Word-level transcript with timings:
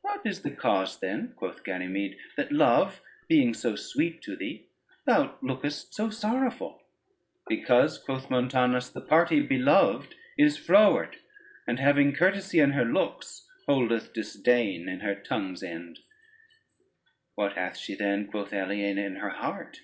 "What 0.00 0.24
is 0.24 0.40
the 0.40 0.50
cause 0.50 0.98
then," 0.98 1.34
quoth 1.36 1.62
Ganymede, 1.62 2.16
"that 2.38 2.50
love 2.50 3.02
being 3.28 3.52
so 3.52 3.76
sweet 3.76 4.22
to 4.22 4.34
thee, 4.34 4.64
thou 5.04 5.36
lookest 5.42 5.92
so 5.94 6.08
sorrowful?" 6.08 6.80
"Because," 7.50 7.98
quoth 7.98 8.30
Montanus, 8.30 8.88
"the 8.88 9.02
party 9.02 9.42
beloved 9.42 10.14
is 10.38 10.56
froward, 10.56 11.16
and 11.66 11.78
having 11.78 12.14
courtesy 12.14 12.60
in 12.60 12.70
her 12.70 12.86
looks, 12.86 13.46
holdeth 13.66 14.14
disdain 14.14 14.88
in 14.88 15.00
her 15.00 15.14
tongue's 15.14 15.62
end." 15.62 15.98
"What 17.34 17.52
hath 17.52 17.76
she, 17.76 17.94
then," 17.94 18.28
quoth 18.28 18.54
Aliena, 18.54 19.02
"in 19.02 19.16
her 19.16 19.28
heart?" 19.28 19.80